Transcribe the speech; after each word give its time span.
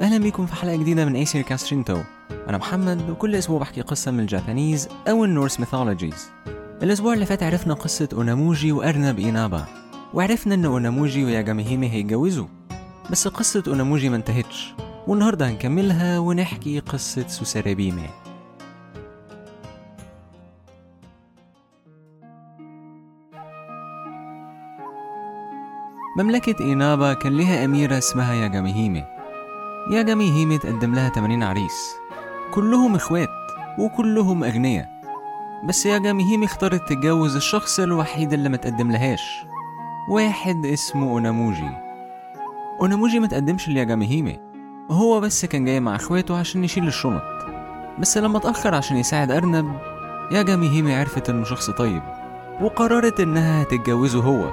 أهلا 0.00 0.18
بيكم 0.18 0.46
في 0.46 0.54
حلقة 0.54 0.76
جديدة 0.76 1.04
من 1.04 1.16
Aesir 1.16 1.42
Cast 1.42 1.64
Shinto 1.64 1.98
أنا 2.48 2.58
محمد 2.58 3.10
وكل 3.10 3.36
أسبوع 3.36 3.58
بحكي 3.58 3.80
قصة 3.80 4.10
من 4.10 4.20
ال 4.20 4.28
Japanese 4.28 4.88
أو 5.08 5.24
ال 5.24 5.30
Norse 5.30 5.60
mythologies. 5.60 6.30
الأسبوع 6.82 7.14
اللي 7.14 7.26
فات 7.26 7.42
عرفنا 7.42 7.74
قصة 7.74 8.08
أوناموجي 8.12 8.72
وأرنب 8.72 9.18
إينابا 9.18 9.64
وعرفنا 10.14 10.54
إن 10.54 10.64
أوناموجي 10.64 11.24
وياجاميهيمي 11.24 11.90
هيتجوزوا. 11.90 12.46
بس 13.10 13.28
قصة 13.28 13.62
أوناموجي 13.68 14.08
ما 14.08 14.16
انتهتش 14.16 14.74
والنهاردة 15.06 15.50
هنكملها 15.50 16.18
ونحكي 16.18 16.78
قصة 16.78 17.28
سوساريبيمي 17.28 18.08
مملكة 26.18 26.64
إينابا 26.64 27.14
كان 27.14 27.36
لها 27.36 27.64
أميرة 27.64 27.98
اسمها 27.98 28.34
ياجاميهيمي 28.34 29.04
ياجاميهيمي 29.90 30.58
تقدم 30.58 30.94
لها 30.94 31.08
80 31.08 31.42
عريس. 31.42 31.94
كلهم 32.54 32.94
إخوات 32.94 33.28
وكلهم 33.78 34.44
أغنياء. 34.44 34.88
بس 35.64 35.86
ياجاميهيمي 35.86 36.46
اختارت 36.46 36.88
تتجوز 36.88 37.36
الشخص 37.36 37.80
الوحيد 37.80 38.32
اللي 38.32 38.48
ما 38.48 38.56
تقدم 38.56 38.90
لهاش. 38.90 39.44
واحد 40.08 40.66
اسمه 40.66 41.10
أوناموجي. 41.10 41.70
أوناموجي 42.80 43.18
ما 43.18 43.26
تقدمش 43.26 43.68
لياجاميهيمي 43.68 44.40
هو 44.90 45.20
بس 45.20 45.44
كان 45.44 45.64
جاي 45.64 45.80
مع 45.80 45.96
إخواته 45.96 46.38
عشان 46.38 46.64
يشيل 46.64 46.86
الشنط. 46.86 47.22
بس 47.98 48.18
لما 48.18 48.38
اتأخر 48.38 48.74
عشان 48.74 48.96
يساعد 48.96 49.30
أرنب 49.30 49.78
ياجاميهيمي 50.32 50.94
عرفت 50.94 51.30
إنه 51.30 51.44
شخص 51.44 51.70
طيب 51.70 52.02
وقررت 52.60 53.20
إنها 53.20 53.62
هتتجوزه 53.62 54.20
هو. 54.20 54.50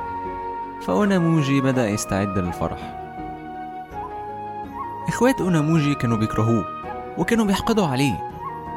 فأوناموجي 0.81 1.61
بدأ 1.61 1.89
يستعد 1.89 2.37
للفرح. 2.37 2.98
إخوات 5.09 5.41
أوناموجي 5.41 5.95
كانوا 5.95 6.17
بيكرهوه 6.17 6.65
وكانوا 7.17 7.45
بيحقدوا 7.45 7.85
عليه. 7.85 8.29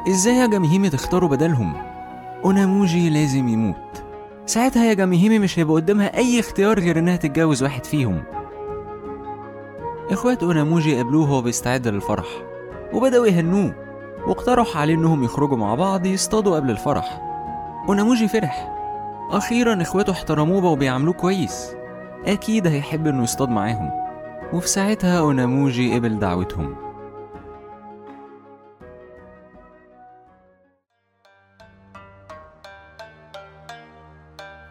إزاي 0.09 0.35
يا 0.35 0.47
جاميهيمي 0.47 0.89
تختاروا 0.89 1.29
بدلهم؟ 1.29 1.73
أوناموجي 2.45 3.09
لازم 3.09 3.47
يموت. 3.47 4.03
ساعتها 4.45 4.85
يا 4.85 4.93
جاميهيمي 4.93 5.39
مش 5.39 5.59
هيبقى 5.59 5.75
قدامها 5.75 6.17
أي 6.17 6.39
اختيار 6.39 6.79
غير 6.79 6.99
إنها 6.99 7.15
تتجوز 7.15 7.63
واحد 7.63 7.85
فيهم. 7.85 8.23
إخوات 10.11 10.43
أوناموجي 10.43 10.95
قابلوه 10.95 11.21
وهو 11.21 11.41
بيستعد 11.41 11.87
للفرح 11.87 12.25
وبدأوا 12.93 13.27
يهنوه 13.27 13.75
واقترحوا 14.27 14.81
عليه 14.81 14.93
إنهم 14.93 15.23
يخرجوا 15.23 15.57
مع 15.57 15.75
بعض 15.75 16.05
يصطادوا 16.05 16.55
قبل 16.55 16.71
الفرح. 16.71 17.21
أوناموجي 17.89 18.27
فرح. 18.27 18.73
أخيرا 19.31 19.81
إخواته 19.81 20.11
احترموه 20.11 20.57
وبقوا 20.57 20.75
بيعاملوه 20.75 21.13
كويس. 21.13 21.75
أكيد 22.25 22.67
هيحب 22.67 23.07
إنه 23.07 23.23
يصطاد 23.23 23.49
معاهم. 23.49 24.02
وفي 24.53 24.67
ساعتها 24.67 25.19
أوناموجي 25.19 25.95
قبل 25.95 26.19
دعوتهم. 26.19 26.75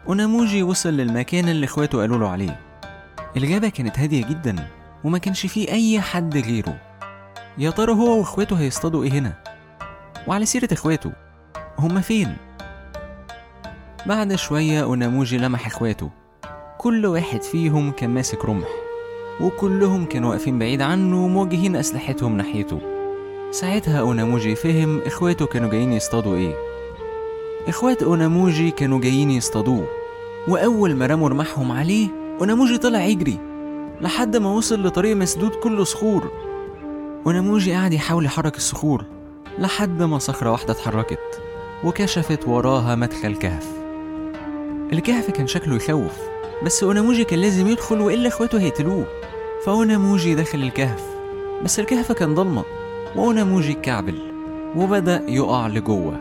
أوناموجي 0.07 0.63
وصل 0.63 0.89
للمكان 0.89 1.49
اللي 1.49 1.65
إخواته 1.65 1.97
قالوا 1.97 2.17
له 2.17 2.29
عليه. 2.29 2.59
الغابة 3.37 3.69
كانت 3.69 3.99
هادية 3.99 4.25
جدا 4.25 4.67
وما 5.03 5.17
كانش 5.17 5.45
فيه 5.45 5.69
أي 5.69 6.01
حد 6.01 6.37
غيره. 6.37 6.81
يا 7.57 7.69
ترى 7.69 7.91
هو 7.91 8.17
وإخواته 8.19 8.59
هيصطادوا 8.59 9.03
إيه 9.03 9.11
هنا؟ 9.11 9.33
وعلى 10.27 10.45
سيرة 10.45 10.73
إخواته 10.73 11.11
هما 11.79 12.01
فين؟ 12.01 12.37
بعد 14.05 14.35
شوية 14.35 14.83
أوناموجي 14.83 15.37
لمح 15.37 15.67
إخواته. 15.67 16.09
كل 16.77 17.05
واحد 17.05 17.41
فيهم 17.41 17.91
كان 17.91 18.09
ماسك 18.09 18.45
رمح. 18.45 18.82
وكلهم 19.41 20.05
كانوا 20.05 20.29
واقفين 20.29 20.59
بعيد 20.59 20.81
عنه 20.81 21.25
وموجهين 21.25 21.75
أسلحتهم 21.75 22.37
ناحيته. 22.37 22.79
ساعتها 23.51 23.99
أوناموجي 23.99 24.55
فهم 24.55 25.01
إخواته 25.01 25.45
كانوا 25.45 25.69
جايين 25.69 25.93
يصطادوا 25.93 26.35
إيه؟ 26.35 26.55
إخوات 27.67 28.03
أوناموجي 28.03 28.71
كانوا 28.71 28.99
جايين 28.99 29.31
يصطادوه. 29.31 29.87
وأول 30.47 30.95
ما 30.95 31.05
رموا 31.05 31.29
رمحهم 31.29 31.71
عليه 31.71 32.07
أوناموجي 32.39 32.77
طلع 32.77 33.05
يجري 33.05 33.37
لحد 34.01 34.37
ما 34.37 34.51
وصل 34.51 34.83
لطريق 34.83 35.15
مسدود 35.15 35.51
كله 35.51 35.83
صخور. 35.83 36.31
أوناموجي 37.25 37.73
قعد 37.73 37.93
يحاول 37.93 38.25
يحرك 38.25 38.57
الصخور 38.57 39.05
لحد 39.59 40.03
ما 40.03 40.17
صخرة 40.19 40.51
واحدة 40.51 40.73
اتحركت 40.73 41.41
وكشفت 41.83 42.47
وراها 42.47 42.95
مدخل 42.95 43.35
كهف. 43.35 43.67
الكهف 44.93 45.31
كان 45.31 45.47
شكله 45.47 45.75
يخوف 45.75 46.11
بس 46.65 46.83
أوناموجي 46.83 47.23
كان 47.23 47.39
لازم 47.39 47.67
يدخل 47.67 47.99
وإلا 47.99 48.27
إخواته 48.27 48.59
هيقتلوه. 48.59 49.05
فأوناموجي 49.65 50.35
دخل 50.35 50.63
الكهف. 50.63 51.03
بس 51.63 51.79
الكهف 51.79 52.11
كان 52.11 52.35
ضلمة 52.35 52.63
وأوناموجي 53.15 53.71
اتكعبل 53.71 54.31
وبدأ 54.75 55.23
يقع 55.27 55.67
لجوه. 55.67 56.19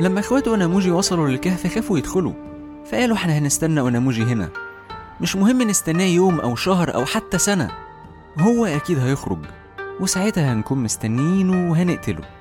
لما 0.00 0.20
إخوات 0.20 0.48
أوناموجي 0.48 0.90
وصلوا 0.90 1.28
للكهف 1.28 1.74
خافوا 1.74 1.98
يدخلوا 1.98 2.32
فقالوا 2.90 3.16
إحنا 3.16 3.38
هنستنى 3.38 3.80
أوناموجي 3.80 4.22
هنا. 4.22 4.48
مش 5.20 5.36
مهم 5.36 5.62
نستناه 5.62 6.04
يوم 6.04 6.40
أو 6.40 6.56
شهر 6.56 6.94
أو 6.94 7.04
حتى 7.04 7.38
سنة 7.38 7.70
هو 8.38 8.64
أكيد 8.66 8.98
هيخرج 8.98 9.38
وساعتها 10.00 10.52
هنكون 10.52 10.78
مستنيينه 10.82 11.70
وهنقتله. 11.70 12.39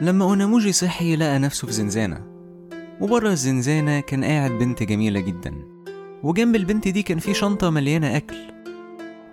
لما 0.00 0.24
أوناموجي 0.24 0.72
صحي 0.72 1.16
لقى 1.16 1.38
نفسه 1.38 1.66
في 1.66 1.72
زنزانة. 1.72 2.24
وبره 3.00 3.28
الزنزانة 3.28 4.00
كان 4.00 4.24
قاعد 4.24 4.50
بنت 4.50 4.82
جميلة 4.82 5.20
جدا. 5.20 5.54
وجنب 6.22 6.56
البنت 6.56 6.88
دي 6.88 7.02
كان 7.02 7.18
في 7.18 7.34
شنطة 7.34 7.70
مليانة 7.70 8.16
أكل. 8.16 8.36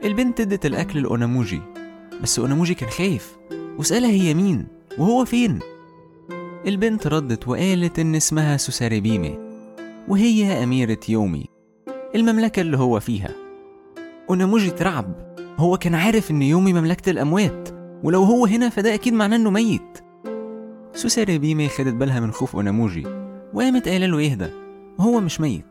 البنت 0.04 0.40
ادت 0.40 0.66
الأكل 0.66 1.02
لأوناموجي. 1.02 1.62
بس 2.22 2.40
أوناموجي 2.40 2.74
كان 2.74 2.90
خايف. 2.90 3.38
وسألها 3.80 4.10
هي 4.10 4.34
مين؟ 4.34 4.68
وهو 4.98 5.26
فين؟ 5.26 5.60
البنت 6.68 7.08
ردت 7.08 7.48
وقالت 7.48 8.00
إن 8.00 8.16
اسمها 8.16 8.58
سوساريبيمي. 8.58 9.40
وهي 10.08 10.64
أميرة 10.64 11.00
يومي. 11.10 11.46
المملكة 12.16 12.62
اللي 12.62 12.78
هو 12.78 13.00
فيها. 13.00 13.30
أوناموجي 14.30 14.68
اترعب 14.68 15.36
هو 15.58 15.78
كان 15.78 15.96
عارف 15.96 16.32
إن 16.32 16.42
يومي 16.42 16.74
مملكة 16.74 17.10
الأموات. 17.10 17.70
ولو 18.04 18.24
هو 18.24 18.46
هنا 18.46 18.70
فده 18.70 18.94
أكيد 18.94 19.14
معناه 19.14 19.38
إنه 19.38 19.50
ميت. 19.50 20.07
سوساريبيمي 20.98 21.70
خدت 21.70 21.94
بالها 21.94 22.20
من 22.20 22.32
خوف 22.32 22.56
أوناموجي 22.56 23.08
وقامت 23.54 23.88
قايلة 23.88 24.06
له 24.06 24.22
يهدى 24.22 24.48
وهو 25.00 25.20
مش 25.20 25.42
ميت. 25.42 25.66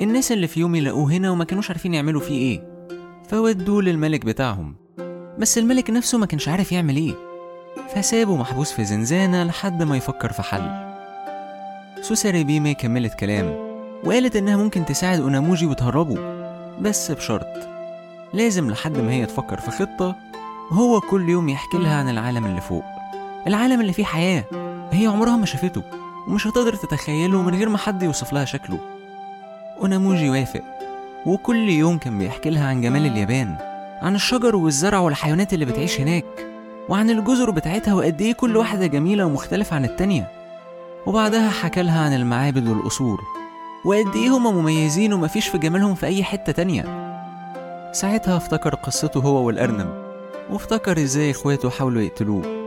الناس 0.00 0.32
اللي 0.32 0.46
في 0.46 0.60
يومي 0.60 0.80
لقوه 0.80 1.12
هنا 1.12 1.30
وما 1.30 1.44
كانوش 1.44 1.70
عارفين 1.70 1.94
يعملوا 1.94 2.20
فيه 2.20 2.38
إيه. 2.38 2.88
فودوه 3.28 3.82
للملك 3.82 4.24
بتاعهم. 4.24 4.76
بس 5.38 5.58
الملك 5.58 5.90
نفسه 5.90 6.18
ما 6.18 6.26
كانش 6.26 6.48
عارف 6.48 6.72
يعمل 6.72 6.96
إيه. 6.96 7.14
فسابه 7.94 8.36
محبوس 8.36 8.72
في 8.72 8.84
زنزانة 8.84 9.44
لحد 9.44 9.82
ما 9.82 9.96
يفكر 9.96 10.32
في 10.32 10.42
حل. 10.42 10.94
سوساريبيمي 12.02 12.74
كملت 12.74 13.14
كلام 13.14 13.46
وقالت 14.04 14.36
إنها 14.36 14.56
ممكن 14.56 14.84
تساعد 14.84 15.20
أوناموجي 15.20 15.66
وتهربه. 15.66 16.18
بس 16.80 17.10
بشرط 17.10 17.68
لازم 18.34 18.70
لحد 18.70 18.98
ما 18.98 19.12
هي 19.12 19.26
تفكر 19.26 19.60
في 19.60 19.70
خطة 19.70 20.16
هو 20.70 21.00
كل 21.00 21.28
يوم 21.28 21.48
يحكي 21.48 21.78
لها 21.78 21.96
عن 21.96 22.08
العالم 22.08 22.46
اللي 22.46 22.60
فوق. 22.60 22.93
العالم 23.46 23.80
اللي 23.80 23.92
فيه 23.92 24.04
حياة 24.04 24.44
هي 24.92 25.06
عمرها 25.06 25.36
ما 25.36 25.46
شافته 25.46 25.82
ومش 26.28 26.46
هتقدر 26.46 26.74
تتخيله 26.74 27.42
من 27.42 27.54
غير 27.54 27.68
ما 27.68 27.78
حد 27.78 28.02
يوصف 28.02 28.32
لها 28.32 28.44
شكله. 28.44 28.78
أوناموجي 29.80 30.30
وافق 30.30 30.62
وكل 31.26 31.68
يوم 31.68 31.98
كان 31.98 32.18
بيحكي 32.18 32.50
لها 32.50 32.68
عن 32.68 32.80
جمال 32.80 33.06
اليابان 33.06 33.56
عن 34.02 34.14
الشجر 34.14 34.56
والزرع 34.56 34.98
والحيوانات 34.98 35.54
اللي 35.54 35.64
بتعيش 35.64 36.00
هناك 36.00 36.24
وعن 36.88 37.10
الجزر 37.10 37.50
بتاعتها 37.50 37.94
وقد 37.94 38.20
إيه 38.20 38.32
كل 38.32 38.56
واحدة 38.56 38.86
جميلة 38.86 39.26
ومختلفة 39.26 39.76
عن 39.76 39.84
التانية. 39.84 40.28
وبعدها 41.06 41.50
حكى 41.50 41.82
لها 41.82 42.00
عن 42.04 42.14
المعابد 42.14 42.68
والقصور 42.68 43.20
وقد 43.84 44.16
إيه 44.16 44.28
هما 44.36 44.50
مميزين 44.50 45.12
ومفيش 45.12 45.48
في 45.48 45.58
جمالهم 45.58 45.94
في 45.94 46.06
أي 46.06 46.24
حتة 46.24 46.52
تانية. 46.52 46.82
ساعتها 47.92 48.36
افتكر 48.36 48.74
قصته 48.74 49.20
هو 49.20 49.46
والأرنب 49.46 50.04
وافتكر 50.50 51.02
إزاي 51.02 51.30
إخواته 51.30 51.70
حاولوا 51.70 52.02
يقتلوه. 52.02 52.63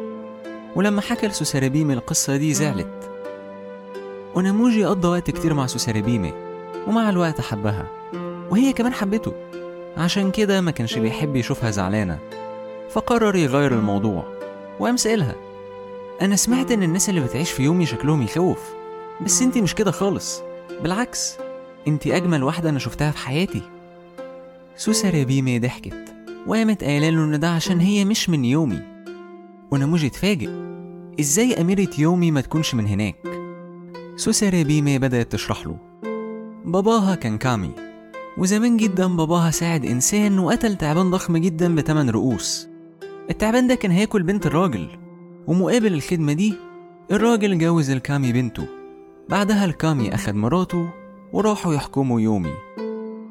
ولما 0.75 1.02
حكى 1.02 1.28
لسوساريبيمي 1.28 1.94
القصة 1.94 2.38
دي 2.38 2.54
زعلت. 2.54 3.10
أوناموجي 4.36 4.86
قضى 4.86 5.08
وقت 5.08 5.31
كتير 5.31 5.54
مع 5.54 5.66
سوساريبيمي 5.68 6.34
ومع 6.88 7.10
الوقت 7.10 7.42
حبها. 7.42 7.88
وهي 8.50 8.74
كمان 8.74 8.94
حبته. 8.94 9.34
عشان 9.98 10.31
كده 10.31 10.62
ما 10.62 10.72
كانش 10.72 10.98
بيحب 10.98 11.36
يشوفها 11.36 11.72
زعلانة. 11.72 12.19
فقرر 12.90 13.36
يغير 13.36 13.74
الموضوع 13.74 14.24
وقام 14.80 14.98
سألها 14.98 15.36
أنا 16.22 16.36
سمعت 16.36 16.72
إن 16.72 16.84
الناس 16.84 17.10
اللي 17.10 17.22
بتعيش 17.22 17.52
في 17.52 17.63
يومي 17.63 17.86
شكلهم 17.86 18.22
يخوف 18.22 18.60
بس 19.22 19.42
انتي 19.42 19.62
مش 19.62 19.75
كده 19.75 19.92
خالص. 19.92 20.42
بالعكس 20.84 21.38
انتي 21.88 22.16
أجمل 22.16 22.44
واحدة 22.44 22.70
أنا 22.70 22.80
شفتها 22.80 23.12
في 23.12 23.18
حياتي. 23.18 23.62
سوسة 24.75 25.10
ريبيمي 25.10 25.60
ضحكت 25.60 26.13
وقامت 26.48 26.84
قايلة 26.84 27.10
له 27.10 27.24
إن 27.24 27.40
ده 27.40 27.50
عشان 27.50 27.80
هي 27.80 28.06
مش 28.06 28.30
من 28.30 28.46
يومي. 28.46 28.97
ونموذج 29.72 30.06
اتفاجئ 30.06 30.50
إزاي 31.19 31.62
أميرة 31.62 31.90
يومي 31.98 32.31
ما 32.31 32.42
تكونش 32.42 32.75
من 32.75 32.88
هناك؟ 32.88 33.16
سوساري 34.16 34.64
بيمي 34.64 35.00
بدأت 35.00 35.31
تشرح 35.31 35.68
له. 35.68 35.78
باباها 36.66 37.16
كان 37.16 37.38
كامي 37.38 37.72
وزمان 38.38 38.78
جدا 38.78 39.08
باباها 39.08 39.52
ساعد 39.52 39.86
إنسان 39.86 40.40
وقتل 40.40 40.75
تعبان 40.75 41.12
ضخم 41.12 41.38
جدا 41.38 41.75
بتمن 41.75 42.10
رؤوس. 42.10 42.68
التعبان 43.30 43.68
ده 43.68 43.75
كان 43.75 43.92
هياكل 43.92 44.24
بنت 44.24 44.46
الراجل 44.46 44.88
ومقابل 45.48 45.94
الخدمة 45.94 46.34
دي 46.34 46.54
الراجل 47.12 47.58
جوز 47.58 47.90
الكامي 47.90 48.31
بنته. 48.34 48.68
بعدها 49.30 49.66
الكامي 49.66 50.13
أخد 50.16 50.36
مراته 50.36 50.90
وراحوا 51.34 51.74
يحكموا 51.74 52.22
يومي. 52.22 52.54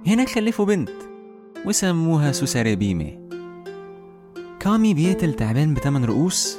هنا 0.07 0.25
خلفوا 0.25 0.65
بنت 0.65 0.91
وسموها 1.67 2.33
سوساري 2.33 2.77
بيمي 2.77 3.26
كامي 4.67 4.95
بيقتل 4.95 5.35
تعبان 5.35 5.75
بتمن 5.75 6.05
رؤوس 6.05 6.59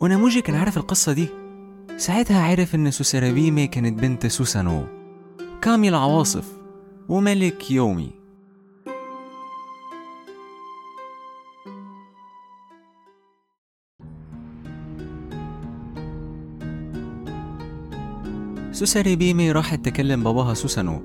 وناموجي 0.00 0.40
كان 0.40 0.56
عارف 0.56 0.76
القصة 0.76 1.12
دي. 1.12 1.28
ساعتها 1.96 2.42
عرف 2.42 2.74
إن 2.74 2.90
سوسارابيمي 2.90 3.66
كانت 3.66 4.00
بنت 4.00 4.26
سوسانو. 4.26 4.84
كامي 5.62 5.88
العواصف 5.88 6.52
وملك 7.08 7.70
يومي. 7.70 8.10
سوساري 18.72 19.16
بيمي 19.16 19.52
راحت 19.52 19.84
تكلم 19.84 20.22
باباها 20.22 20.54
سوسانو 20.54 21.02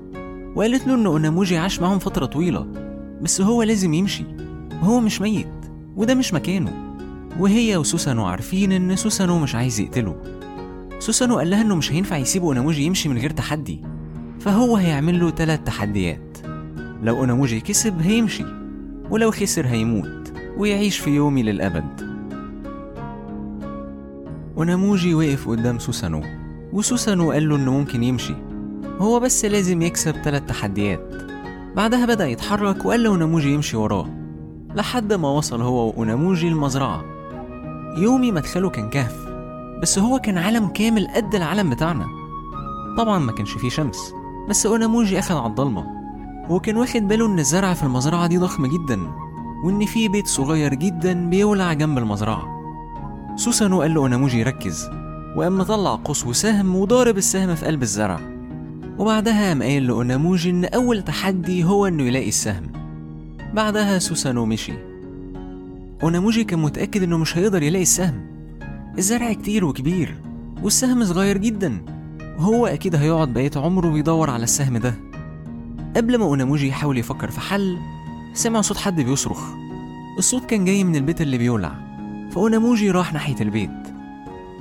وقالت 0.56 0.86
له 0.86 0.94
إن 0.94 1.06
أوناموجي 1.06 1.56
عاش 1.56 1.80
معاهم 1.80 1.98
فترة 1.98 2.26
طويلة 2.26 2.66
بس 3.22 3.40
هو 3.40 3.62
لازم 3.62 3.94
يمشي 3.94 4.24
وهو 4.82 5.00
مش 5.00 5.20
ميت. 5.20 5.57
وده 5.98 6.14
مش 6.14 6.34
مكانه. 6.34 6.72
وهي 7.38 7.76
وسوسانو 7.76 8.26
عارفين 8.26 8.72
إن 8.72 8.96
سوسانو 8.96 9.38
مش 9.38 9.54
عايز 9.54 9.80
يقتله. 9.80 10.16
سوسانو 10.98 11.38
قال 11.38 11.50
لها 11.50 11.62
إنه 11.62 11.74
مش 11.74 11.92
هينفع 11.92 12.16
يسيب 12.16 12.42
أوناموجي 12.42 12.82
يمشي 12.82 13.08
من 13.08 13.18
غير 13.18 13.30
تحدي. 13.30 13.82
فهو 14.40 14.76
هيعمل 14.76 15.20
له 15.20 15.30
تلات 15.30 15.66
تحديات. 15.66 16.38
لو 17.02 17.18
أوناموجي 17.18 17.60
كسب 17.60 18.00
هيمشي 18.00 18.44
ولو 19.10 19.30
خسر 19.30 19.66
هيموت 19.66 20.32
ويعيش 20.56 20.98
في 20.98 21.10
يومي 21.10 21.42
للأبد. 21.42 22.08
أوناموجي 24.56 25.14
وقف 25.14 25.48
قدام 25.48 25.78
سوسانو 25.78 26.22
وسوسانو 26.72 27.32
قال 27.32 27.48
له 27.48 27.56
إنه 27.56 27.72
ممكن 27.72 28.02
يمشي. 28.02 28.34
هو 28.98 29.20
بس 29.20 29.44
لازم 29.44 29.82
يكسب 29.82 30.22
تلات 30.22 30.48
تحديات. 30.48 31.22
بعدها 31.76 32.06
بدأ 32.06 32.26
يتحرك 32.28 32.84
وقال 32.84 33.02
لأوناموجي 33.02 33.52
يمشي 33.52 33.76
وراه. 33.76 34.17
لحد 34.78 35.12
ما 35.12 35.28
وصل 35.28 35.62
هو 35.62 35.86
وأوناموجي 35.88 36.48
المزرعة. 36.48 37.04
يومي 37.96 38.32
مدخله 38.32 38.70
كان 38.70 38.90
كهف 38.90 39.28
بس 39.82 39.98
هو 39.98 40.18
كان 40.18 40.38
عالم 40.38 40.68
كامل 40.68 41.08
قد 41.14 41.34
العالم 41.34 41.70
بتاعنا. 41.70 42.06
طبعا 42.98 43.18
ما 43.18 43.32
كانش 43.32 43.52
فيه 43.52 43.68
شمس 43.68 44.14
بس 44.48 44.66
أوناموجي 44.66 45.18
أخد 45.18 45.36
على 45.36 45.46
الضلمة. 45.46 45.86
وكان 46.50 46.76
واخد 46.76 47.08
باله 47.08 47.26
إن 47.26 47.38
الزرع 47.38 47.74
في 47.74 47.82
المزرعة 47.82 48.26
دي 48.26 48.38
ضخم 48.38 48.66
جدا 48.66 49.00
وإن 49.64 49.86
في 49.86 50.08
بيت 50.08 50.26
صغير 50.26 50.74
جدا 50.74 51.30
بيولع 51.30 51.72
جنب 51.72 51.98
المزرعة. 51.98 52.42
سوسانو 53.36 53.82
قال 53.82 53.94
له 53.94 54.00
أوناموجي 54.00 54.42
ركز 54.42 54.90
وقام 55.36 55.58
مطلع 55.58 55.94
قوس 56.04 56.26
وسهم 56.26 56.76
وضارب 56.76 57.18
السهم 57.18 57.54
في 57.54 57.66
قلب 57.66 57.82
الزرع. 57.82 58.20
وبعدها 58.98 59.48
قام 59.48 59.62
قايل 59.62 59.86
لأوناموجي 59.86 60.50
إن 60.50 60.64
أول 60.64 61.02
تحدي 61.02 61.64
هو 61.64 61.86
إنه 61.86 62.02
يلاقي 62.02 62.28
السهم. 62.28 62.77
بعدها 63.54 63.98
سوسانو 63.98 64.46
مشي 64.46 64.72
أوناموجي 66.02 66.44
كان 66.44 66.58
متأكد 66.58 67.02
إنه 67.02 67.18
مش 67.18 67.38
هيقدر 67.38 67.62
يلاقي 67.62 67.82
السهم. 67.82 68.26
الزرع 68.98 69.32
كتير 69.32 69.64
وكبير 69.64 70.14
والسهم 70.62 71.04
صغير 71.04 71.38
جدا. 71.38 71.84
وهو 72.38 72.66
أكيد 72.66 72.94
هيقعد 72.94 73.32
بقية 73.32 73.50
عمره 73.56 73.88
بيدور 73.88 74.30
على 74.30 74.44
السهم 74.44 74.76
ده. 74.76 74.94
قبل 75.96 76.18
ما 76.18 76.24
أوناموجي 76.24 76.68
يحاول 76.68 76.98
يفكر 76.98 77.30
في 77.30 77.40
حل 77.40 77.78
سمع 78.34 78.60
صوت 78.60 78.76
حد 78.76 79.00
بيصرخ. 79.00 79.40
الصوت 80.18 80.44
كان 80.44 80.64
جاي 80.64 80.84
من 80.84 80.96
البيت 80.96 81.20
اللي 81.20 81.38
بيولع 81.38 81.72
فأوناموجي 82.30 82.90
راح 82.90 83.12
ناحية 83.12 83.36
البيت. 83.40 83.70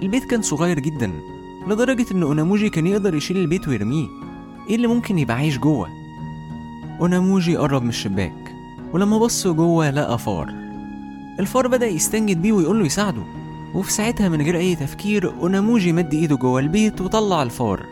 البيت 0.02 0.24
كان 0.24 0.42
صغير 0.42 0.80
جدا 0.80 1.12
لدرجة 1.68 2.06
إن 2.12 2.24
أوناموجي 2.24 2.70
كان 2.70 2.88
يقدر 2.88 3.16
يشيل 3.16 3.38
البيت 3.38 3.68
ويرميه. 3.68 4.08
إيه 4.70 4.76
اللي 4.76 4.88
ممكن 4.88 5.20
يبقى 5.20 5.38
عايش 5.38 5.58
جوه؟ 5.58 5.90
أوناموجي 7.02 7.58
قرب 7.58 7.84
من 7.84 7.90
الشباك. 7.90 8.47
ولما 8.94 9.18
بص 9.18 9.48
جوه 9.48 9.90
لقى 9.90 10.20
فار. 10.20 10.54
الفار 11.40 11.68
بدأ 11.68 11.88
يستنجد 11.88 12.42
بيه 12.42 12.52
ويقول 12.52 12.80
له 12.80 12.86
يساعده 12.86 13.22
وفي 13.76 13.92
ساعتها 13.92 14.30
من 14.30 14.42
غير 14.42 14.58
أي 14.58 14.76
تفكير 14.76 15.34
أوناموجي 15.42 15.94
مد 15.94 16.14
إيده 16.14 16.36
جوه 16.36 16.60
البيت 16.60 17.02
وطلع 17.02 17.44
الفار. 17.44 17.86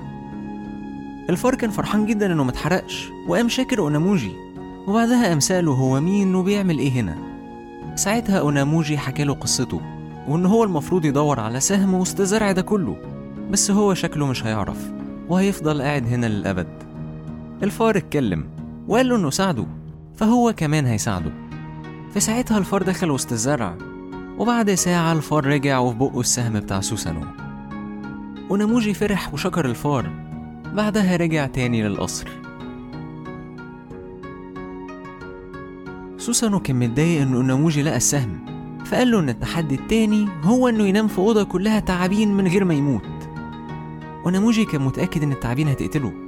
الفار 1.30 1.56
كان 1.56 1.70
فرحان 1.70 2.06
جدا 2.06 2.34
إنه 2.34 2.44
متحرقش 2.44 3.10
وقام 3.28 3.50
شاكر 3.50 3.80
أوناموجي 3.80 4.32
وبعدها 4.88 5.28
قام 5.28 5.40
سأله 5.40 5.72
هو 5.72 6.00
مين 6.00 6.36
وبيعمل 6.36 6.80
إيه 6.80 6.92
هنا. 6.92 7.16
ساعتها 7.96 8.40
أوناموجي 8.40 8.98
حكاله 8.98 9.34
قصته 9.34 9.82
وإن 10.28 10.46
هو 10.46 10.64
المفروض 10.64 11.06
يدور 11.06 11.40
على 11.40 11.60
سهم 11.60 11.94
وسط 11.94 12.20
الزرع 12.20 12.52
ده 12.52 12.62
كله 12.62 12.96
بس 13.52 13.72
هو 13.72 13.94
شكله 13.94 14.26
مش 14.26 14.46
هيعرف 14.46 14.92
وهيفضل 15.30 15.82
قاعد 15.82 16.08
هنا 16.08 16.26
للأبد. 16.26 16.68
الفار 17.64 17.98
اتكلم 17.98 18.46
وقال 18.88 19.10
له 19.10 19.16
إنه 19.16 19.30
ساعده 19.30 19.66
فهو 20.16 20.54
كمان 20.58 20.86
هيساعده. 20.86 21.32
في 22.14 22.20
ساعتها 22.20 22.58
الفار 22.58 22.84
دخل 22.84 23.12
وسط 23.12 23.32
الزرع 23.32 23.78
وبعد 24.38 24.74
ساعة 24.74 25.14
الفار 25.14 25.46
رجع 25.46 25.80
وفي 25.80 25.98
بقه 25.98 26.20
السهم 26.20 26.60
بتاع 26.60 26.82
سوسانو. 26.82 27.22
وناموجي 28.50 28.94
فرح 28.94 29.34
وشكر 29.34 29.66
الفار. 29.66 30.10
بعدها 30.74 31.16
رجع 31.16 31.46
تاني 31.48 31.84
للقصر. 31.84 32.28
سوسانو 36.18 36.60
كان 36.60 36.80
متضايق 36.80 37.22
إن 37.22 37.34
أوناموجي 37.34 37.84
لقى 37.84 37.98
السهم 37.98 38.46
فقال 38.86 39.12
له 39.12 39.20
إن 39.20 39.30
التحدي 39.30 39.76
التاني 39.76 40.28
هو 40.44 40.68
إنه 40.68 40.84
ينام 40.84 41.08
في 41.08 41.18
أوضة 41.18 41.44
كلها 41.44 41.80
تعابين 41.80 42.34
من 42.38 42.48
غير 42.48 42.66
ما 42.66 42.74
يموت. 42.74 43.30
أوناموجي 44.26 44.66
كان 44.66 44.82
متأكد 44.82 45.24
إن 45.24 45.32
التعابين 45.32 45.68
هتقتله. 45.68 46.25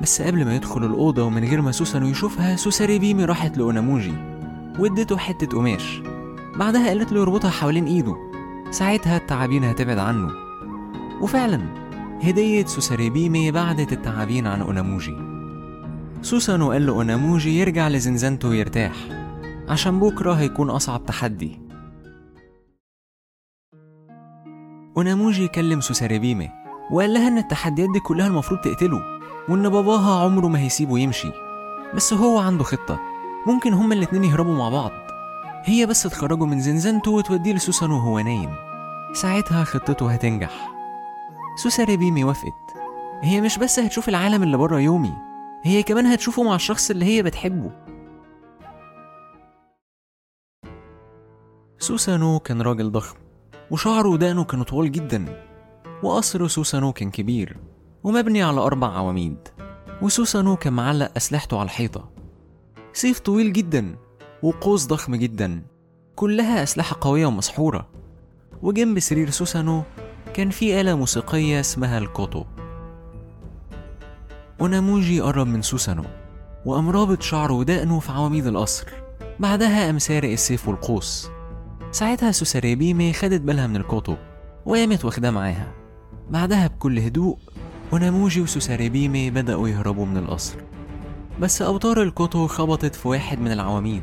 بس 0.00 0.22
قبل 0.22 0.44
ما 0.44 0.56
يدخل 0.56 0.84
الأوضة 0.84 1.24
ومن 1.24 1.44
غير 1.44 1.60
ما 1.60 1.72
سوسانو 1.72 2.06
يشوفها 2.06 2.56
سوساري 2.56 2.98
بيمي 2.98 3.24
راحت 3.24 3.58
لأوناموجي 3.58 4.14
وادته 4.78 5.16
حتة 5.16 5.46
قماش. 5.46 6.02
بعدها 6.56 6.88
قالت 6.88 7.12
له 7.12 7.20
يربطها 7.20 7.50
حوالين 7.50 7.86
إيده. 7.86 8.16
ساعتها 8.70 9.16
التعابين 9.16 9.64
هتبعد 9.64 9.98
عنه. 9.98 10.30
وفعلا 11.20 11.60
هدية 12.22 12.66
سوساري 12.66 13.10
بيمي 13.10 13.50
بعدت 13.50 13.92
التعابين 13.92 14.46
عن 14.46 14.60
أوناموجي. 14.60 15.16
سوسانو 16.22 16.72
قال 16.72 16.86
لأوناموجي 16.86 17.58
يرجع 17.60 17.88
لزنزانته 17.88 18.48
ويرتاح. 18.48 18.94
عشان 19.68 20.00
بكرة 20.00 20.32
هيكون 20.32 20.70
أصعب 20.70 21.06
تحدي. 21.06 21.60
أوناموجي 24.96 25.48
كلم 25.48 25.80
سوساري 25.80 26.18
بيمي 26.18 26.50
وقال 26.90 27.14
لها 27.14 27.28
إن 27.28 27.38
التحديات 27.38 27.88
دي 27.92 28.00
كلها 28.00 28.26
المفروض 28.26 28.60
تقتله. 28.60 29.17
وإن 29.48 29.68
باباها 29.68 30.24
عمره 30.24 30.46
ما 30.46 30.58
هيسيبه 30.58 30.98
يمشي. 30.98 31.32
بس 31.94 32.12
هو 32.12 32.38
عنده 32.38 32.64
خطة. 32.64 33.00
ممكن 33.46 33.72
هما 33.72 33.94
الاتنين 33.94 34.24
يهربوا 34.24 34.54
مع 34.54 34.68
بعض. 34.68 34.92
هي 35.64 35.86
بس 35.86 36.02
تخرجه 36.02 36.44
من 36.44 36.60
زنزانته 36.60 37.10
وتوديه 37.10 37.52
لسوسانو 37.52 37.96
وهو 37.96 38.18
نايم. 38.18 38.50
ساعتها 39.12 39.64
خطته 39.64 40.12
هتنجح. 40.12 40.70
سوساري 41.56 41.96
بيمي 41.96 42.24
وافقت. 42.24 42.74
هي 43.22 43.40
مش 43.40 43.58
بس 43.58 43.78
هتشوف 43.78 44.08
العالم 44.08 44.42
اللي 44.42 44.56
بره 44.56 44.80
يومي. 44.80 45.12
هي 45.64 45.82
كمان 45.82 46.06
هتشوفه 46.06 46.42
مع 46.42 46.54
الشخص 46.54 46.90
اللي 46.90 47.04
هي 47.04 47.22
بتحبه. 47.22 47.70
سوسانو 51.78 52.38
كان 52.38 52.62
راجل 52.62 52.92
ضخم. 52.92 53.16
وشعره 53.70 54.08
ودقنه 54.08 54.44
كانوا 54.44 54.64
طوال 54.64 54.92
جدا. 54.92 55.44
وقصر 56.02 56.46
سوسانو 56.46 56.92
كان 56.92 57.10
كبير. 57.10 57.56
ومبني 58.04 58.42
على 58.42 58.60
أربع 58.60 58.96
عواميد 58.96 59.36
وسوسانو 60.02 60.56
كان 60.56 60.72
معلق 60.72 61.12
أسلحته 61.16 61.58
على 61.58 61.64
الحيطة. 61.64 62.10
سيف 62.92 63.18
طويل 63.18 63.52
جدا 63.52 63.96
وقوس 64.42 64.86
ضخم 64.86 65.16
جدا 65.16 65.62
كلها 66.16 66.62
أسلحة 66.62 66.96
قوية 67.00 67.26
ومسحورة. 67.26 67.88
وجنب 68.62 68.98
سرير 68.98 69.30
سوسانو 69.30 69.82
كان 70.34 70.50
في 70.50 70.80
آلة 70.80 70.94
موسيقية 70.94 71.60
اسمها 71.60 71.98
الكوتو. 71.98 72.44
وناموجي 74.60 75.20
قرب 75.20 75.46
من 75.46 75.62
سوسانو 75.62 76.04
وقام 76.64 76.90
رابط 76.90 77.22
شعره 77.22 77.52
ودقنه 77.52 78.00
في 78.00 78.12
عواميد 78.12 78.46
القصر. 78.46 78.86
بعدها 79.40 79.86
قام 79.86 79.98
سارق 79.98 80.30
السيف 80.30 80.68
والقوس. 80.68 81.28
ساعتها 81.90 82.32
سوساريبيمي 82.32 83.12
خدت 83.12 83.40
بالها 83.40 83.66
من 83.66 83.76
الكوتو 83.76 84.16
وقامت 84.66 85.04
واخداه 85.04 85.30
معاها. 85.30 85.72
بعدها 86.30 86.66
بكل 86.66 86.98
هدوء 86.98 87.38
وناموجي 87.92 88.40
وسوساريبيمي 88.40 89.30
بدأوا 89.30 89.68
يهربوا 89.68 90.06
من 90.06 90.16
القصر. 90.16 90.54
بس 91.40 91.62
أوتار 91.62 92.02
الكوتو 92.02 92.46
خبطت 92.46 92.94
في 92.94 93.08
واحد 93.08 93.40
من 93.40 93.52
العواميد 93.52 94.02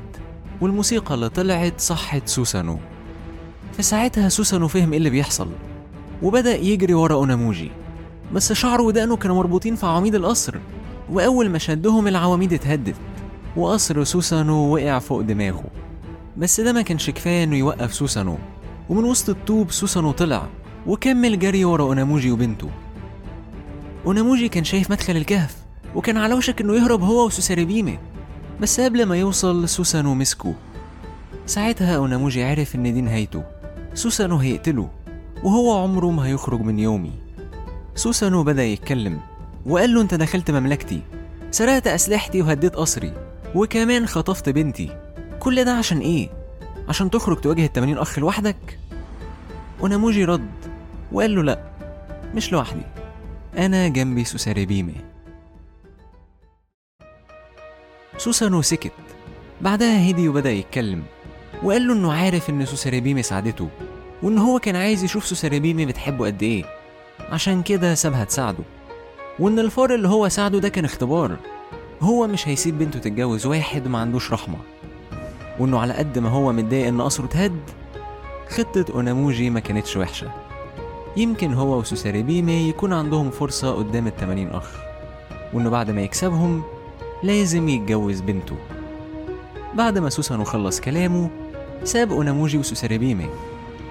والموسيقى 0.62 1.15
اللي 1.15 1.30
طلعت 1.30 1.82
صحت 1.82 2.27
سوسانو. 2.27 2.80
في 3.74 3.84
ساعتها 3.84 4.30
سوسانو 4.30 4.68
فهم 4.68 4.92
إيه 4.92 4.98
اللي 4.98 5.10
بيحصل 5.10 5.50
وبدأ 6.24 6.56
يجري 6.56 6.94
ورا 6.94 7.15
أوناموجي. 7.15 7.72
بس 8.34 8.54
شعره 8.54 8.84
ودقنه 8.84 9.15
كانوا 9.15 9.36
مربوطين 9.36 9.75
في 9.75 9.86
عواميد 9.86 10.15
القصر 10.15 10.56
وأول 11.10 11.50
ما 11.50 11.58
شدهم 11.58 12.08
العواميد 12.08 12.54
اتهدت 12.54 12.96
وقصر 13.58 14.04
سوسانو 14.04 14.74
وقع 14.74 15.00
فوق 15.00 15.22
دماغه. 15.22 15.65
بس 16.38 16.62
ده 16.62 16.74
ما 16.74 16.82
كانش 16.82 17.10
كفاية 17.10 17.44
إنه 17.44 17.56
يوقف 17.56 17.94
سوسانو. 17.94 18.38
ومن 18.89 19.04
وسط 19.04 19.30
الطوب 19.30 19.72
سوسانو 19.72 20.12
طلع 20.12 20.48
وكمل 20.88 21.39
جري 21.39 21.65
ورا 21.65 21.84
أوناموجي 21.84 22.32
وبنته. 22.32 22.70
أوناموجي 24.06 24.50
كان 24.50 24.64
شايف 24.64 24.92
مدخل 24.92 25.18
الكهف 25.18 25.56
وكان 25.96 26.18
على 26.18 26.34
وشك 26.34 26.62
إنه 26.62 26.76
يهرب 26.76 27.04
هو 27.04 27.26
وسوساريبيمي 27.26 28.00
بس 28.62 28.80
قبل 28.80 29.06
ما 29.06 29.18
يوصل 29.18 29.70
سوسانو 29.70 30.14
مسكه 30.14 30.54
ساعتها 31.46 31.96
أوناموجي 31.96 32.44
عرف 32.44 32.76
إن 32.76 32.94
دي 32.94 33.02
نهايته. 33.02 33.44
سوسانو 33.94 34.38
هيقتله 34.38 34.90
وهو 35.44 35.84
عمره 35.84 36.12
ما 36.12 36.26
هيخرج 36.26 36.62
من 36.62 36.80
يومي. 36.80 37.12
سوسانو 37.96 38.44
بدأ 38.44 38.64
يتكلم 38.64 39.20
وقال 39.66 39.94
له 39.94 40.02
أنت 40.02 40.14
دخلت 40.14 40.52
مملكتي. 40.52 41.02
سرقت 41.52 41.88
أسلحتي 41.88 42.42
وهديت 42.42 42.76
قصري 42.76 43.14
وكمان 43.56 44.08
خطفت 44.08 44.50
بنتي. 44.50 44.98
كل 45.40 45.66
ده 45.66 45.74
عشان 45.74 46.00
إيه؟ 46.00 46.30
عشان 46.90 47.10
تخرج 47.10 47.42
تواجه 47.42 47.66
التمانين 47.66 47.98
أخ 47.98 48.20
لوحدك؟ 48.20 48.80
أوناموجي 49.82 50.26
رد 50.26 50.50
وقال 51.12 51.36
له 51.36 51.44
لأ 51.44 51.60
مش 52.36 52.52
لوحدي. 52.52 52.84
أنا 53.58 53.88
جنبي 53.88 54.24
سوساريبيمي 54.24 54.96
سوسانو 58.18 58.62
سكت. 58.62 58.92
بعدها 59.62 60.10
هدي 60.10 60.30
وبدأ 60.30 60.52
يتكلم 60.52 61.04
وقال 61.64 61.88
له 61.88 61.94
إنه 61.94 62.14
عارف 62.14 62.50
إن 62.50 62.66
سوساريبيمي 62.66 63.24
ساعدته 63.24 63.70
وإن 64.24 64.38
هو 64.38 64.60
كان 64.60 64.76
عايز 64.76 65.04
يشوف 65.04 65.26
سوساريبيمي 65.26 65.86
بتحبه 65.86 66.26
قد 66.26 66.44
إيه. 66.44 66.66
عشان 67.20 67.64
كده 67.64 67.96
سابها 67.96 68.24
تساعده. 68.24 68.64
وإن 69.40 69.60
الفار 69.60 69.96
اللي 69.96 70.08
هو 70.08 70.30
ساعده 70.30 70.60
ده 70.60 70.70
كان 70.70 70.86
اختبار. 70.86 71.38
هو 72.02 72.28
مش 72.28 72.48
هيسيب 72.48 72.78
بنته 72.78 73.00
تتجوز 73.00 73.46
واحد 73.46 73.88
ما 73.88 74.00
عندوش 74.00 74.32
رحمة. 74.32 74.58
وإنه 75.60 75.80
على 75.80 75.94
قد 75.94 76.20
ما 76.20 76.30
هو 76.30 76.52
متضايق 76.54 76.88
إن 76.88 77.02
قصره 77.02 77.26
اتهد 77.26 77.60
خطة 78.50 78.86
أوناموجي 78.94 79.50
ما 79.50 79.60
كانتش 79.60 79.98
وحشة. 79.98 80.45
يمكن 81.17 81.53
هو 81.53 81.79
وسوساريبيمي 81.79 82.69
يكون 82.69 82.93
عندهم 82.93 83.29
فرصة 83.29 83.72
قدام 83.72 84.07
التمانين 84.07 84.50
أخ. 84.50 84.72
وإنه 85.53 85.69
بعد 85.69 85.91
ما 85.91 86.01
يكسبهم 86.01 86.63
لازم 87.24 87.69
يتجوز 87.69 88.22
بنته. 88.22 88.55
بعد 89.74 89.98
ما 89.98 90.10
سوسانو 90.10 90.43
خلص 90.43 90.81
كلامه 90.81 91.29
ساب 91.84 92.12
أوناموجي 92.12 92.57
وسوساريبيمي 92.57 93.29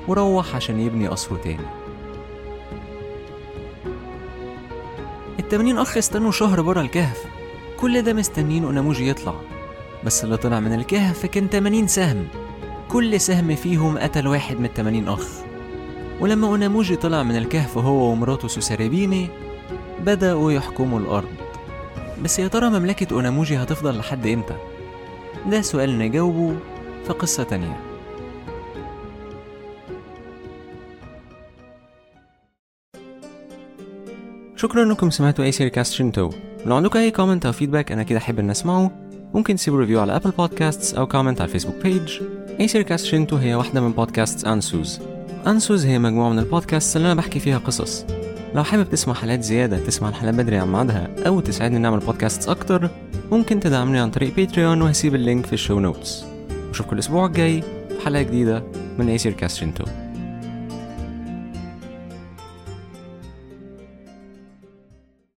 وروح 0.09 0.57
عشان 0.57 0.81
يبني 0.81 1.09
قصره 1.09 1.37
تاني. 1.37 1.67
التمانين 5.39 5.79
أخ 5.79 5.97
استنوا 5.97 6.31
شهر 6.31 6.63
برا 6.63 6.81
الكهف. 6.81 7.25
كل 7.81 8.03
ده 8.03 8.13
مستنين 8.13 8.65
أوناموجي 8.65 9.09
يطلع. 9.09 9.35
بس 10.05 10.25
اللي 10.25 10.37
طلع 10.37 10.61
من 10.61 10.75
الكهف 10.75 11.27
كان 11.27 11.49
80 11.49 11.87
سهم. 11.87 12.29
كل 12.89 13.21
سهم 13.21 13.55
فيهم 13.55 13.99
قتل 13.99 14.29
واحد 14.29 14.59
من 14.59 14.65
التمانين 14.65 15.09
أخ. 15.09 15.44
ولما 16.21 16.47
أوناموجي 16.47 16.97
طلع 16.97 17.23
من 17.23 17.37
الكهف 17.37 17.79
هو 17.79 18.13
ومراته 18.13 18.49
سوساريبيمي 18.49 19.29
بدأوا 20.01 20.53
يحكموا 20.53 21.01
الأرض. 21.01 21.29
بس 22.23 22.39
يا 22.39 22.49
ترى 22.49 22.71
مملكة 22.71 23.15
أوناموجي 23.15 23.57
هتفضل 23.57 23.99
لحد 23.99 24.27
إمتى؟ 24.27 24.55
ده 25.47 25.61
سؤال 25.61 25.99
نجاوبه 25.99 26.57
في 27.07 27.13
قصة 27.13 27.43
تانية. 27.43 27.81
شكرا 34.57 34.83
انكم 34.83 35.11
سمعتوا 35.11 35.45
Aesir 35.45 35.69
Cast 35.69 35.93
Shinto 35.93 36.31
لو 36.67 36.77
عندكم 36.77 36.99
أي 36.99 37.11
comment 37.11 37.47
أو 37.47 37.53
feedback 37.53 37.93
أنا 37.93 38.03
كده 38.03 38.19
أحب 38.19 38.39
إن 38.39 38.51
أسمعه. 38.51 38.91
ممكن 39.35 39.57
تسيبوا 39.57 39.81
review 39.81 40.01
على 40.01 40.17
Apple 40.17 40.31
Podcasts 40.31 40.95
أو 40.95 41.07
comment 41.07 41.41
على 41.41 41.49
ال 41.49 41.77
Facebook 41.83 42.21
page 42.61 42.69
Aesir 42.69 42.83
Cast 42.83 43.07
Shinto 43.07 43.37
هي 43.37 43.55
واحدة 43.55 43.81
من 43.81 43.93
podcast 43.93 44.47
Ansuz 44.47 45.01
Ansuz 45.47 45.87
هي 45.87 45.99
مجموعة 45.99 46.31
من 46.31 46.39
البودكاست 46.39 46.97
اللي 46.97 47.07
أنا 47.07 47.15
بحكي 47.15 47.39
فيها 47.41 47.59
قصص. 47.59 48.05
لو 48.55 48.65
حابب 48.65 48.91
تسمع 48.91 49.15
حلقات 49.15 49.43
زيادة 49.43 49.79
تسمع 49.79 50.09
الحلقات 50.09 50.35
بدري 50.35 50.57
عن 50.57 50.73
ميعادها 50.73 51.09
أو 51.27 51.41
تساعدني 51.41 51.79
نعمل 51.79 51.99
بودكاست 51.99 52.49
أكتر 52.49 52.91
ممكن 53.33 53.61
تدعمني 53.61 53.99
عن 53.99 54.11
طريق 54.11 54.37
Patreon 54.37 54.83
وهسيب 54.83 55.15
ال 55.15 55.21
link 55.21 55.47
في 55.47 55.53
ال 55.53 55.58
show 55.58 55.81
notes 55.81 56.25
أشوفكم 56.71 56.95
الأسبوع 56.95 57.27
الجاي 57.27 57.63
في 57.63 58.05
حلقة 58.05 58.23
جديدة 58.23 58.63
من 58.99 59.09
Aesir 59.09 59.33
Cast 59.33 59.54
Shinto 59.54 59.85